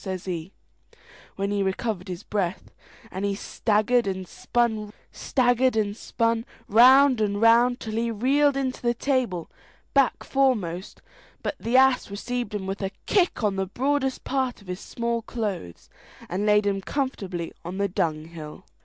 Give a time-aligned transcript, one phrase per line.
[0.03, 0.51] says he,
[1.35, 2.71] when he recovered his breath;
[3.11, 4.91] and he staggered and spun
[6.67, 9.47] round and round till he reeled into the stable,
[9.93, 11.03] back foremost,
[11.43, 15.21] but the ass received him with a kick on the broadest part of his small
[15.21, 15.87] clothes,
[16.27, 18.65] and laid him comfortably on the dunghill.